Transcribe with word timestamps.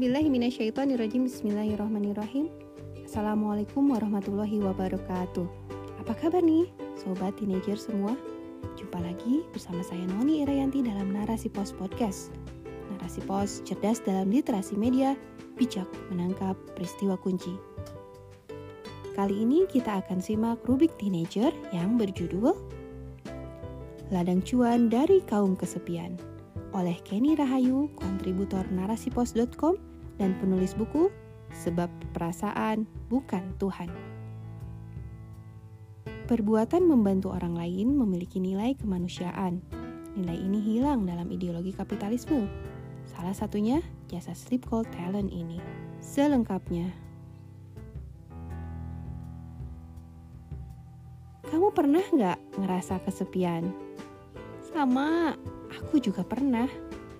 A'udzubillahiminasyaitonirrajim 0.00 1.28
Bismillahirrahmanirrahim. 1.28 2.48
Assalamualaikum 3.04 3.84
warahmatullahi 3.84 4.56
wabarakatuh. 4.56 5.44
Apa 6.00 6.16
kabar 6.16 6.40
nih 6.40 6.72
Sobat 6.96 7.36
teenager 7.36 7.76
semua? 7.76 8.16
Jumpa 8.80 8.96
lagi 8.96 9.44
bersama 9.52 9.84
saya 9.84 10.00
Noni 10.08 10.40
Irayanti 10.40 10.80
dalam 10.80 11.12
Narasi 11.12 11.52
Pos 11.52 11.76
Podcast. 11.76 12.32
Narasi 12.96 13.20
Pos 13.28 13.60
cerdas 13.68 14.00
dalam 14.00 14.32
literasi 14.32 14.72
media 14.72 15.12
Bijak 15.60 15.84
menangkap 16.08 16.56
peristiwa 16.72 17.20
kunci. 17.20 17.52
Kali 19.12 19.36
ini 19.36 19.68
kita 19.68 20.00
akan 20.00 20.24
simak 20.24 20.64
rubik 20.64 20.96
teenager 20.96 21.52
yang 21.76 22.00
berjudul 22.00 22.56
Ladang 24.08 24.40
Cuan 24.48 24.88
dari 24.88 25.20
Kaum 25.28 25.60
Kesepian 25.60 26.16
oleh 26.72 26.96
Kenny 27.04 27.34
Rahayu, 27.34 27.90
kontributor 27.98 28.62
narasipos.com 28.70 29.89
dan 30.20 30.36
penulis 30.36 30.76
buku 30.76 31.08
Sebab 31.50 31.88
Perasaan 32.12 32.84
Bukan 33.08 33.56
Tuhan. 33.58 33.90
Perbuatan 36.30 36.86
membantu 36.86 37.34
orang 37.34 37.58
lain 37.58 37.98
memiliki 37.98 38.38
nilai 38.38 38.78
kemanusiaan. 38.78 39.58
Nilai 40.14 40.38
ini 40.38 40.62
hilang 40.62 41.02
dalam 41.08 41.26
ideologi 41.34 41.74
kapitalisme. 41.74 42.46
Salah 43.02 43.34
satunya 43.34 43.82
jasa 44.06 44.30
sleep 44.30 44.70
call 44.70 44.86
talent 44.94 45.34
ini. 45.34 45.58
Selengkapnya. 45.98 46.86
Kamu 51.50 51.74
pernah 51.74 52.06
nggak 52.06 52.38
ngerasa 52.62 53.02
kesepian? 53.02 53.74
Sama, 54.70 55.34
Aku 55.78 56.02
juga 56.02 56.26
pernah. 56.26 56.66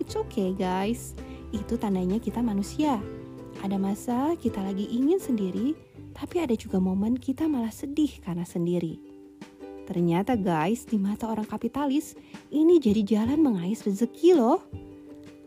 It's 0.03 0.19
okay 0.19 0.55
guys. 0.55 1.15
Itu 1.51 1.77
tandanya 1.77 2.23
kita 2.23 2.41
manusia. 2.41 2.99
Ada 3.61 3.77
masa 3.77 4.35
kita 4.39 4.63
lagi 4.63 4.89
ingin 4.89 5.19
sendiri, 5.19 5.75
tapi 6.15 6.41
ada 6.41 6.55
juga 6.55 6.79
momen 6.79 7.19
kita 7.19 7.51
malah 7.51 7.75
sedih 7.75 8.11
karena 8.23 8.47
sendiri. 8.47 8.97
Ternyata 9.91 10.39
guys, 10.39 10.87
di 10.87 10.97
mata 10.97 11.27
orang 11.27 11.51
kapitalis, 11.51 12.15
ini 12.55 12.79
jadi 12.79 13.03
jalan 13.03 13.43
mengais 13.43 13.83
rezeki 13.83 14.39
loh. 14.39 14.63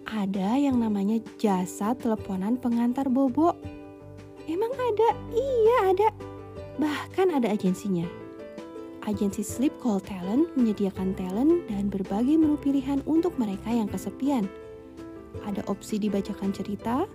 Ada 0.04 0.60
yang 0.60 0.84
namanya 0.84 1.24
jasa 1.40 1.96
teleponan 1.96 2.60
pengantar 2.60 3.08
bobo. 3.08 3.56
Emang 4.44 4.76
ada? 4.76 5.10
Iya 5.32 5.78
ada. 5.96 6.10
Bahkan 6.76 7.40
ada 7.40 7.48
agensinya 7.48 8.24
agensi 9.08 9.44
Sleep 9.44 9.76
Call 9.84 10.00
Talent 10.04 10.48
menyediakan 10.56 11.16
talent 11.16 11.68
dan 11.68 11.92
berbagai 11.92 12.40
menu 12.40 12.56
pilihan 12.60 13.04
untuk 13.04 13.36
mereka 13.36 13.72
yang 13.72 13.88
kesepian. 13.88 14.48
Ada 15.42 15.66
opsi 15.66 15.98
dibacakan 15.98 16.54
cerita, 16.54 17.10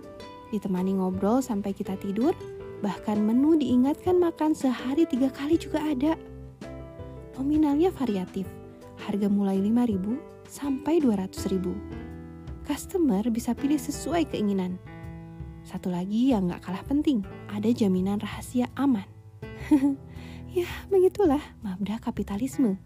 ditemani 0.51 0.99
ngobrol 0.99 1.39
sampai 1.39 1.71
kita 1.71 1.95
tidur, 1.95 2.35
bahkan 2.83 3.23
menu 3.23 3.55
diingatkan 3.55 4.19
makan 4.19 4.51
sehari 4.51 5.07
tiga 5.07 5.31
kali 5.31 5.55
juga 5.55 5.79
ada. 5.79 6.19
Nominalnya 7.39 7.95
variatif, 7.95 8.43
harga 9.07 9.31
mulai 9.31 9.63
5000 9.63 10.19
sampai 10.49 10.99
200.000. 10.99 12.67
Customer 12.67 13.23
bisa 13.31 13.55
pilih 13.55 13.79
sesuai 13.79 14.29
keinginan. 14.29 14.75
Satu 15.63 15.89
lagi 15.89 16.35
yang 16.35 16.51
gak 16.51 16.67
kalah 16.67 16.83
penting, 16.83 17.23
ada 17.49 17.71
jaminan 17.71 18.19
rahasia 18.19 18.67
aman. 18.75 19.07
Ya, 20.49 20.65
begitulah 20.89 21.45
mabda 21.61 22.01
kapitalisme. 22.01 22.81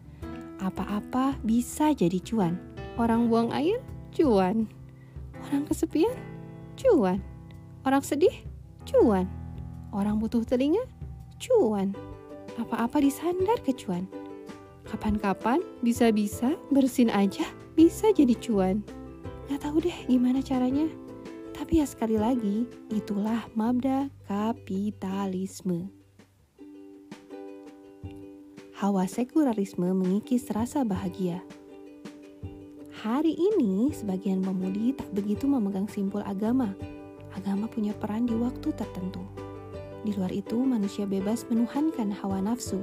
Apa-apa 0.59 1.39
bisa 1.47 1.95
jadi 1.95 2.19
cuan. 2.19 2.59
Orang 2.99 3.31
buang 3.31 3.55
air, 3.55 3.79
cuan. 4.11 4.67
Orang 5.49 5.67
kesepian, 5.67 6.15
cuan. 6.79 7.19
Orang 7.83 8.03
sedih, 8.03 8.33
cuan. 8.87 9.27
Orang 9.91 10.17
butuh 10.23 10.41
telinga, 10.47 10.81
cuan. 11.37 11.91
Apa-apa 12.55 13.03
disandar 13.03 13.59
ke 13.61 13.75
cuan. 13.75 14.07
Kapan-kapan 14.87 15.63
bisa-bisa 15.81 16.53
bersin 16.69 17.09
aja 17.09 17.47
bisa 17.73 18.13
jadi 18.13 18.37
cuan. 18.37 18.85
Gak 19.49 19.65
tahu 19.65 19.83
deh 19.83 19.97
gimana 20.05 20.39
caranya. 20.39 20.85
Tapi 21.53 21.81
ya 21.81 21.85
sekali 21.85 22.17
lagi, 22.17 22.65
itulah 22.89 23.45
mabda 23.53 24.09
kapitalisme. 24.25 25.89
Hawa 28.77 29.07
sekularisme 29.07 29.95
mengikis 29.95 30.49
rasa 30.51 30.83
bahagia. 30.83 31.39
Hari 33.03 33.35
ini, 33.35 33.91
sebagian 33.91 34.39
pemudi 34.39 34.95
tak 34.95 35.11
begitu 35.11 35.43
memegang 35.43 35.91
simpul 35.91 36.23
agama. 36.23 36.71
Agama 37.35 37.67
punya 37.67 37.91
peran 37.91 38.23
di 38.23 38.31
waktu 38.31 38.71
tertentu. 38.71 39.19
Di 40.07 40.15
luar 40.15 40.31
itu, 40.31 40.63
manusia 40.63 41.03
bebas 41.03 41.43
menuhankan 41.51 42.15
hawa 42.15 42.39
nafsu. 42.39 42.79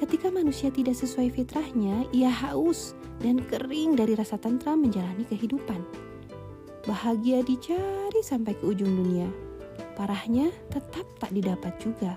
Ketika 0.00 0.32
manusia 0.32 0.72
tidak 0.72 0.96
sesuai 0.96 1.36
fitrahnya, 1.36 2.08
ia 2.16 2.32
haus 2.32 2.96
dan 3.20 3.44
kering 3.44 4.00
dari 4.00 4.16
rasa 4.16 4.40
tentram 4.40 4.80
menjalani 4.80 5.28
kehidupan. 5.28 5.84
Bahagia 6.88 7.44
dicari 7.44 8.24
sampai 8.24 8.56
ke 8.56 8.64
ujung 8.64 8.88
dunia. 8.88 9.28
Parahnya 10.00 10.48
tetap 10.72 11.04
tak 11.20 11.36
didapat 11.36 11.76
juga. 11.76 12.16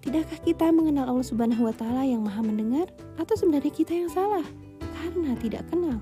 Tidakkah 0.00 0.40
kita 0.48 0.72
mengenal 0.72 1.12
Allah 1.12 1.28
Subhanahu 1.28 1.68
wa 1.68 1.76
taala 1.76 2.08
yang 2.08 2.24
Maha 2.24 2.40
mendengar 2.40 2.88
atau 3.20 3.36
sebenarnya 3.36 3.68
kita 3.68 3.92
yang 3.92 4.08
salah 4.08 4.48
karena 4.96 5.36
tidak 5.36 5.68
kenal? 5.68 6.00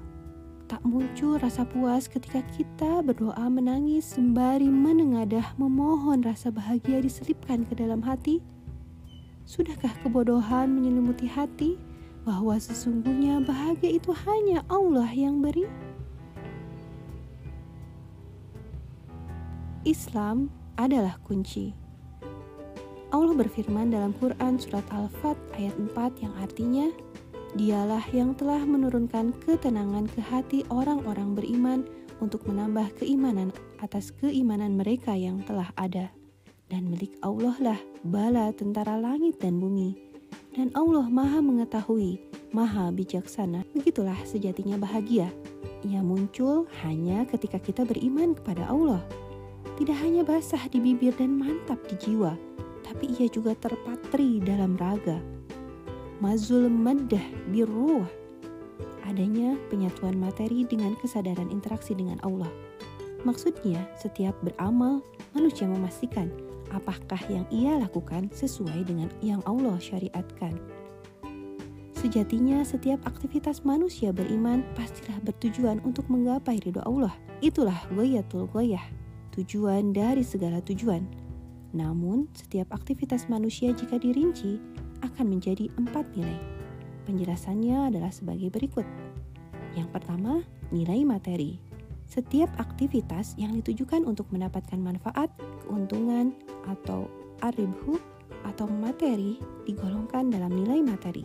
Tak 0.71 0.81
muncul 0.87 1.37
rasa 1.37 1.66
puas 1.66 2.06
ketika 2.06 2.41
kita 2.55 3.03
berdoa 3.03 3.50
menangis 3.50 4.16
sembari 4.16 4.71
menengadah 4.71 5.53
memohon 5.59 6.22
rasa 6.22 6.55
bahagia 6.55 7.03
diselipkan 7.03 7.66
ke 7.66 7.75
dalam 7.75 8.00
hati? 8.00 8.38
Sudahkah 9.44 9.93
kebodohan 10.00 10.72
menyelimuti 10.72 11.28
hati 11.28 11.77
bahwa 12.25 12.56
sesungguhnya 12.56 13.44
bahagia 13.44 14.00
itu 14.00 14.15
hanya 14.25 14.65
Allah 14.72 15.10
yang 15.12 15.44
beri? 15.44 15.69
Islam 19.84 20.49
adalah 20.81 21.21
kunci. 21.28 21.77
Allah 23.12 23.37
berfirman 23.37 23.93
dalam 23.93 24.16
Quran 24.16 24.56
surat 24.56 24.83
Al-Fat 24.91 25.37
ayat 25.54 25.77
4 25.77 26.25
yang 26.25 26.34
artinya 26.41 26.88
Dialah 27.54 28.03
yang 28.10 28.34
telah 28.34 28.66
menurunkan 28.66 29.31
ketenangan 29.47 30.10
ke 30.10 30.19
hati 30.19 30.66
orang-orang 30.75 31.38
beriman 31.38 31.87
untuk 32.19 32.42
menambah 32.50 32.98
keimanan 32.98 33.54
atas 33.78 34.10
keimanan 34.10 34.75
mereka 34.75 35.15
yang 35.15 35.38
telah 35.47 35.70
ada. 35.78 36.10
Dan 36.66 36.91
milik 36.91 37.15
Allah 37.22 37.54
lah 37.62 37.81
bala 38.03 38.50
tentara 38.50 38.98
langit 38.98 39.38
dan 39.38 39.62
bumi. 39.62 39.94
Dan 40.50 40.75
Allah 40.75 41.06
maha 41.06 41.38
mengetahui, 41.38 42.19
maha 42.50 42.91
bijaksana. 42.91 43.62
Begitulah 43.71 44.19
sejatinya 44.26 44.75
bahagia. 44.75 45.31
Ia 45.86 46.03
muncul 46.03 46.66
hanya 46.82 47.22
ketika 47.31 47.62
kita 47.62 47.86
beriman 47.86 48.34
kepada 48.34 48.66
Allah. 48.66 49.03
Tidak 49.78 49.94
hanya 50.03 50.26
basah 50.26 50.66
di 50.71 50.82
bibir 50.82 51.15
dan 51.15 51.38
mantap 51.38 51.78
di 51.86 51.94
jiwa, 52.03 52.34
tapi 52.82 53.15
ia 53.15 53.26
juga 53.31 53.54
terpatri 53.59 54.42
dalam 54.42 54.78
raga. 54.78 55.34
Mazul 56.23 56.71
madah 56.71 57.23
biruh, 57.51 58.07
adanya 59.03 59.59
penyatuan 59.67 60.15
materi 60.15 60.63
dengan 60.63 60.95
kesadaran 61.03 61.51
interaksi 61.51 61.91
dengan 61.91 62.23
Allah. 62.23 62.51
Maksudnya, 63.27 63.83
setiap 63.99 64.37
beramal, 64.45 65.03
manusia 65.35 65.67
memastikan 65.67 66.31
apakah 66.71 67.19
yang 67.27 67.43
ia 67.51 67.75
lakukan 67.83 68.31
sesuai 68.31 68.87
dengan 68.87 69.11
yang 69.27 69.43
Allah 69.43 69.75
syariatkan. 69.83 70.55
Sejatinya, 71.99 72.63
setiap 72.63 73.03
aktivitas 73.09 73.65
manusia 73.67 74.13
beriman 74.13 74.63
pastilah 74.77 75.19
bertujuan 75.25 75.81
untuk 75.83 76.07
menggapai 76.13 76.60
ridho 76.60 76.84
Allah. 76.84 77.17
Itulah 77.43 77.91
goyatul 77.91 78.47
goyah, 78.47 78.84
tujuan 79.33 79.91
dari 79.91 80.22
segala 80.22 80.60
tujuan 80.63 81.25
namun, 81.75 82.31
setiap 82.39 82.71
aktivitas 82.71 83.27
manusia 83.27 83.75
jika 83.75 83.99
dirinci 83.99 84.63
akan 85.04 85.36
menjadi 85.36 85.68
empat 85.77 86.09
nilai. 86.16 86.41
Penjelasannya 87.04 87.92
adalah 87.92 88.09
sebagai 88.09 88.48
berikut. 88.48 88.89
Yang 89.77 89.89
pertama, 89.92 90.41
nilai 90.72 91.04
materi. 91.04 91.60
Setiap 92.09 92.48
aktivitas 92.56 93.36
yang 93.36 93.53
ditujukan 93.56 94.04
untuk 94.09 94.28
mendapatkan 94.33 94.80
manfaat, 94.80 95.28
keuntungan, 95.65 96.33
atau 96.65 97.09
aribhu 97.45 98.01
atau 98.45 98.68
materi 98.68 99.41
digolongkan 99.65 100.28
dalam 100.28 100.53
nilai 100.53 100.80
materi. 100.84 101.24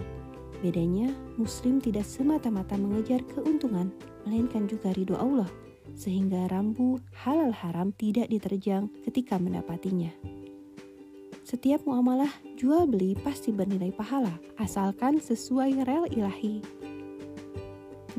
Bedanya, 0.59 1.11
Muslim 1.39 1.79
tidak 1.79 2.03
semata-mata 2.03 2.75
mengejar 2.75 3.23
keuntungan, 3.31 3.91
melainkan 4.27 4.67
juga 4.67 4.91
ridho 4.91 5.15
Allah, 5.15 5.47
sehingga 5.95 6.51
rambu 6.51 6.99
halal 7.23 7.55
haram 7.55 7.95
tidak 7.95 8.27
diterjang 8.27 8.91
ketika 9.07 9.39
mendapatinya. 9.39 10.11
Setiap 11.49 11.81
muamalah 11.89 12.29
jual 12.61 12.85
beli 12.85 13.17
pasti 13.25 13.49
bernilai 13.49 13.89
pahala, 13.89 14.37
asalkan 14.61 15.17
sesuai 15.17 15.81
rel 15.81 16.05
ilahi. 16.13 16.61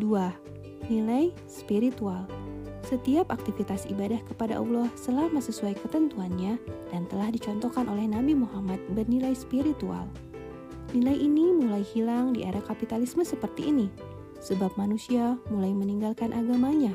2. 0.02 0.90
Nilai 0.90 1.30
spiritual. 1.46 2.26
setiap 2.82 3.30
aktivitas 3.30 3.86
ibadah 3.86 4.18
kepada 4.26 4.58
Allah 4.58 4.90
selama 4.98 5.38
sesuai 5.38 5.78
ketentuannya 5.78 6.58
dan 6.90 7.06
telah 7.06 7.30
dicontohkan 7.30 7.86
oleh 7.86 8.10
Nabi 8.10 8.34
Muhammad 8.34 8.82
bernilai 8.90 9.30
spiritual. 9.38 10.10
Nilai 10.90 11.14
ini 11.14 11.54
mulai 11.54 11.86
hilang 11.86 12.34
di 12.34 12.42
era 12.42 12.58
kapitalisme 12.58 13.22
seperti 13.22 13.70
ini, 13.70 13.86
sebab 14.42 14.74
manusia 14.74 15.38
mulai 15.54 15.70
meninggalkan 15.70 16.34
agamanya. 16.34 16.90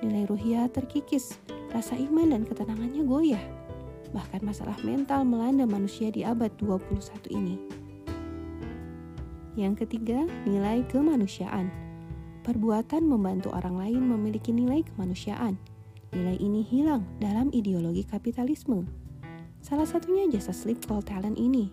Nilai 0.00 0.24
ruhiyah 0.32 0.72
terkikis, 0.72 1.36
rasa 1.76 1.92
iman 2.00 2.32
dan 2.32 2.48
ketenangannya 2.48 3.04
goyah. 3.04 3.67
Bahkan 4.14 4.40
masalah 4.44 4.76
mental 4.84 5.24
melanda 5.28 5.68
manusia 5.68 6.08
di 6.08 6.24
abad 6.24 6.52
21 6.60 7.28
ini. 7.32 7.56
Yang 9.58 9.84
ketiga, 9.84 10.22
nilai 10.46 10.86
kemanusiaan 10.86 11.88
perbuatan 12.48 13.04
membantu 13.04 13.52
orang 13.52 13.76
lain 13.76 14.00
memiliki 14.08 14.56
nilai 14.56 14.80
kemanusiaan. 14.80 15.60
Nilai 16.16 16.40
ini 16.40 16.64
hilang 16.64 17.04
dalam 17.20 17.52
ideologi 17.52 18.08
kapitalisme. 18.08 18.88
Salah 19.60 19.84
satunya 19.84 20.24
jasa 20.32 20.56
sleep 20.56 20.80
call 20.88 21.04
talent 21.04 21.36
ini. 21.36 21.68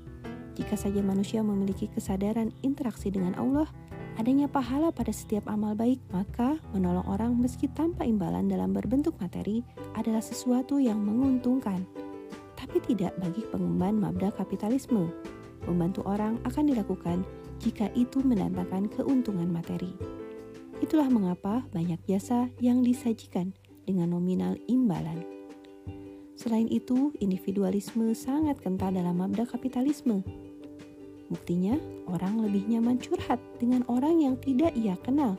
Jika 0.59 0.75
saja 0.75 0.99
manusia 0.99 1.39
memiliki 1.39 1.87
kesadaran 1.87 2.51
interaksi 2.59 3.07
dengan 3.07 3.39
Allah, 3.39 3.71
adanya 4.19 4.51
pahala 4.51 4.91
pada 4.91 5.15
setiap 5.15 5.47
amal 5.47 5.79
baik, 5.79 6.03
maka 6.11 6.59
menolong 6.75 7.07
orang 7.07 7.39
meski 7.39 7.71
tanpa 7.71 8.03
imbalan 8.03 8.51
dalam 8.51 8.75
berbentuk 8.75 9.15
materi 9.23 9.63
adalah 9.95 10.19
sesuatu 10.19 10.75
yang 10.75 10.99
menguntungkan. 10.99 11.87
Tapi 12.65 12.81
tidak 12.81 13.13
bagi 13.21 13.45
pengemban 13.53 14.01
mabda 14.01 14.33
kapitalisme. 14.33 15.13
Membantu 15.69 16.01
orang 16.09 16.41
akan 16.49 16.65
dilakukan 16.65 17.21
jika 17.61 17.93
itu 17.93 18.25
mendatangkan 18.25 18.89
keuntungan 18.89 19.45
materi. 19.45 19.93
Itulah 20.81 21.05
mengapa 21.13 21.61
banyak 21.69 22.01
jasa 22.09 22.49
yang 22.57 22.81
disajikan 22.81 23.53
dengan 23.85 24.17
nominal 24.17 24.57
imbalan. 24.65 25.21
Selain 26.33 26.65
itu, 26.73 27.13
individualisme 27.21 28.11
sangat 28.17 28.57
kental 28.65 28.97
dalam 28.97 29.21
mabda 29.21 29.45
kapitalisme. 29.45 30.25
Buktinya, 31.29 31.77
orang 32.09 32.41
lebih 32.49 32.65
nyaman 32.65 32.97
curhat 32.97 33.37
dengan 33.61 33.85
orang 33.85 34.25
yang 34.25 34.35
tidak 34.41 34.73
ia 34.73 34.97
kenal. 35.05 35.37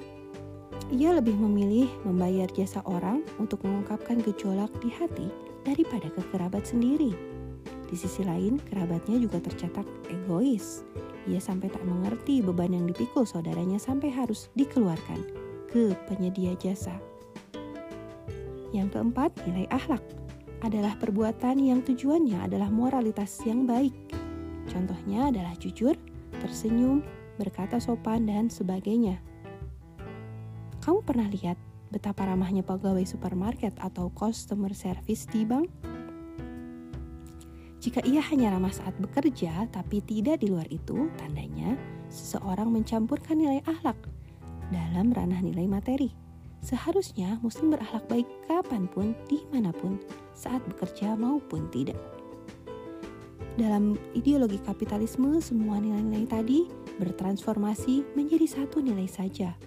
Ia 0.94 1.16
lebih 1.18 1.34
memilih 1.34 1.90
membayar 2.06 2.46
jasa 2.52 2.82
orang 2.86 3.26
untuk 3.42 3.62
mengungkapkan 3.66 4.22
gejolak 4.22 4.70
di 4.78 4.90
hati 4.94 5.28
daripada 5.66 6.06
ke 6.10 6.22
kerabat 6.30 6.66
sendiri. 6.68 7.12
Di 7.86 7.96
sisi 7.98 8.22
lain, 8.22 8.62
kerabatnya 8.62 9.18
juga 9.18 9.42
tercatat 9.42 9.86
egois 10.10 10.86
ia 11.26 11.42
sampai 11.42 11.66
tak 11.74 11.82
mengerti 11.82 12.38
beban 12.38 12.70
yang 12.70 12.86
dipikul 12.86 13.26
saudaranya 13.26 13.82
sampai 13.82 14.14
harus 14.14 14.46
dikeluarkan 14.54 15.26
ke 15.66 15.92
penyedia 16.06 16.54
jasa. 16.54 16.94
Yang 18.70 18.98
keempat, 18.98 19.34
nilai 19.46 19.66
akhlak 19.74 20.02
adalah 20.62 20.94
perbuatan 20.98 21.58
yang 21.58 21.82
tujuannya 21.82 22.46
adalah 22.46 22.70
moralitas 22.70 23.42
yang 23.42 23.66
baik. 23.66 23.94
Contohnya 24.70 25.34
adalah 25.34 25.54
jujur, 25.58 25.98
tersenyum, 26.38 27.02
berkata 27.38 27.82
sopan, 27.82 28.26
dan 28.30 28.46
sebagainya. 28.46 29.18
Kamu 30.86 31.02
pernah 31.02 31.26
lihat 31.26 31.58
betapa 31.90 32.30
ramahnya 32.30 32.62
pegawai 32.62 33.02
supermarket 33.02 33.74
atau 33.82 34.06
customer 34.14 34.70
service 34.70 35.26
di 35.26 35.42
bank? 35.42 35.66
Jika 37.82 38.06
ia 38.06 38.22
hanya 38.30 38.54
ramah 38.54 38.70
saat 38.70 38.94
bekerja, 39.02 39.66
tapi 39.74 39.98
tidak 40.06 40.46
di 40.46 40.54
luar 40.54 40.70
itu, 40.70 41.10
tandanya 41.18 41.74
seseorang 42.06 42.70
mencampurkan 42.70 43.34
nilai 43.34 43.66
akhlak 43.66 43.98
dalam 44.70 45.10
ranah 45.10 45.42
nilai 45.42 45.66
materi. 45.66 46.14
Seharusnya 46.62 47.42
muslim 47.42 47.74
berakhlak 47.74 48.06
baik 48.06 48.30
kapan 48.46 48.86
pun, 48.86 49.18
di 49.26 49.42
mana 49.50 49.74
pun, 49.74 49.98
saat 50.38 50.62
bekerja 50.70 51.18
maupun 51.18 51.66
tidak. 51.74 51.98
Dalam 53.58 53.98
ideologi 54.14 54.62
kapitalisme, 54.62 55.42
semua 55.42 55.82
nilai-nilai 55.82 56.30
tadi 56.30 56.70
bertransformasi 57.02 58.14
menjadi 58.14 58.46
satu 58.46 58.78
nilai 58.78 59.10
saja. 59.10 59.58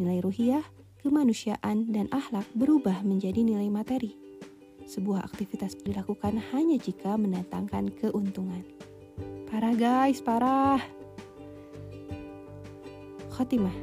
Nilai 0.00 0.22
ruhiyah, 0.22 0.64
kemanusiaan, 1.02 1.90
dan 1.94 2.10
akhlak 2.10 2.46
berubah 2.54 3.02
menjadi 3.06 3.42
nilai 3.46 3.70
materi 3.70 4.24
sebuah 4.84 5.24
aktivitas 5.24 5.80
dilakukan 5.80 6.36
hanya 6.52 6.76
jika 6.76 7.16
mendatangkan 7.16 7.92
keuntungan. 7.96 8.62
Parah 9.48 9.72
guys, 9.72 10.20
parah. 10.20 10.80
Khotimah 13.34 13.74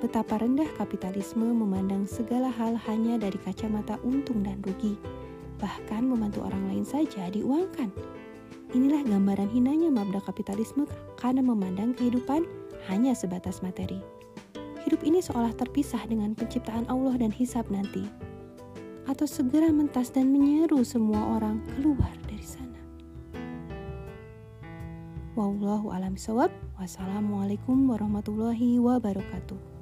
Betapa 0.00 0.40
rendah 0.40 0.68
kapitalisme 0.80 1.44
memandang 1.44 2.08
segala 2.08 2.48
hal 2.48 2.72
hanya 2.88 3.20
dari 3.20 3.36
kacamata 3.36 4.00
untung 4.00 4.40
dan 4.40 4.56
rugi. 4.64 4.96
Bahkan 5.60 6.08
membantu 6.08 6.40
orang 6.40 6.72
lain 6.72 6.86
saja 6.88 7.28
diuangkan. 7.28 7.92
Inilah 8.72 9.04
gambaran 9.04 9.52
hinanya 9.52 9.92
mabda 9.92 10.24
kapitalisme 10.24 10.88
karena 11.20 11.44
memandang 11.44 11.92
kehidupan 11.92 12.48
hanya 12.88 13.12
sebatas 13.12 13.60
materi. 13.60 14.00
Hidup 14.86 15.04
ini 15.04 15.20
seolah 15.20 15.52
terpisah 15.58 16.00
dengan 16.08 16.32
penciptaan 16.32 16.88
Allah 16.88 17.20
dan 17.20 17.34
hisab 17.34 17.68
nanti 17.68 18.08
atau 19.10 19.26
segera 19.26 19.74
mentas 19.74 20.14
dan 20.14 20.30
menyeru 20.30 20.86
semua 20.86 21.34
orang 21.34 21.58
keluar 21.74 22.14
dari 22.30 22.46
sana. 22.46 22.80
Wallahu 25.34 25.90
alam 25.90 26.14
sawab. 26.14 26.54
Wassalamualaikum 26.78 27.90
warahmatullahi 27.90 28.78
wabarakatuh. 28.78 29.79